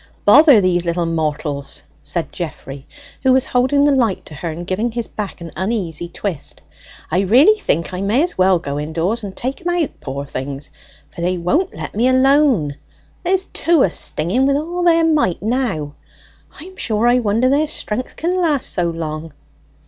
"Bother 0.25 0.59
these 0.59 0.83
little 0.83 1.05
mortals!" 1.05 1.83
said 2.01 2.31
Geoffrey, 2.31 2.87
who 3.21 3.31
was 3.31 3.45
holding 3.45 3.85
the 3.85 3.91
light 3.91 4.25
to 4.25 4.33
her, 4.33 4.49
and 4.49 4.65
giving 4.65 4.91
his 4.91 5.07
back 5.07 5.39
an 5.41 5.51
uneasy 5.55 6.09
twist. 6.09 6.59
"I 7.11 7.19
really 7.19 7.59
think 7.59 7.93
I 7.93 8.01
may 8.01 8.23
as 8.23 8.35
well 8.35 8.57
go 8.57 8.79
indoors 8.79 9.23
and 9.23 9.35
take 9.37 9.61
'em 9.61 9.69
out, 9.69 9.91
poor 9.99 10.25
things! 10.25 10.71
for 11.15 11.21
they 11.21 11.37
won't 11.37 11.75
let 11.75 11.93
me 11.93 12.07
alone. 12.07 12.77
There's 13.23 13.45
two 13.45 13.83
a 13.83 13.91
stinging 13.91 14.47
wi' 14.47 14.55
all 14.55 14.83
their 14.83 15.05
might 15.05 15.43
now. 15.43 15.93
I'm 16.59 16.77
sure 16.77 17.05
I 17.05 17.19
wonder 17.19 17.47
their 17.47 17.67
strength 17.67 18.15
can 18.15 18.35
last 18.35 18.71
so 18.71 18.89
long." 18.89 19.33